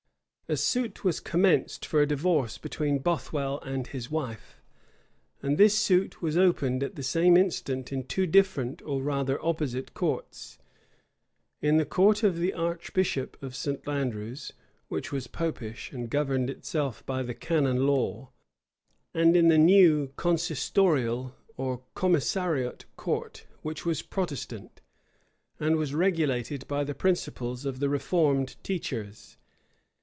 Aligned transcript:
A 0.49 0.57
suit 0.57 1.05
was 1.05 1.21
commenced 1.21 1.85
for 1.85 2.01
a 2.01 2.05
divorce 2.05 2.57
between 2.57 2.99
Bothwell 2.99 3.61
and 3.61 3.87
his 3.87 4.11
wife; 4.11 4.61
and 5.41 5.57
this 5.57 5.79
suit 5.79 6.21
was 6.21 6.35
opened 6.35 6.83
at 6.83 6.95
the 6.95 7.03
same 7.03 7.37
instant 7.37 7.93
in 7.93 8.03
two 8.03 8.27
different, 8.27 8.81
or 8.81 9.01
rather 9.01 9.41
opposite 9.41 9.93
courts; 9.93 10.57
in 11.61 11.77
the 11.77 11.85
court 11.85 12.21
of 12.21 12.35
the 12.35 12.51
archbishop 12.51 13.41
of 13.41 13.55
St. 13.55 13.87
Andrew's, 13.87 14.51
which 14.89 15.09
was 15.09 15.25
Popish, 15.25 15.93
and 15.93 16.09
governed 16.09 16.49
itself 16.49 17.05
by 17.05 17.23
the 17.23 17.33
canon 17.33 17.87
law; 17.87 18.29
and 19.13 19.37
in 19.37 19.47
the 19.47 19.57
new 19.57 20.11
consistorial 20.17 21.31
or 21.55 21.81
commissariot 21.95 22.83
court, 22.97 23.45
which 23.61 23.85
was 23.85 24.01
Protestant, 24.01 24.81
and 25.61 25.77
was 25.77 25.93
regulated 25.93 26.67
by 26.67 26.83
the 26.83 26.93
principles 26.93 27.65
of 27.65 27.79
the 27.79 27.87
reformed 27.87 28.57
teachers. 28.63 29.37